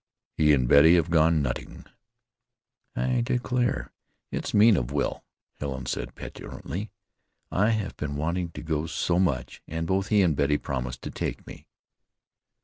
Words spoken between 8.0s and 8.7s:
wanting to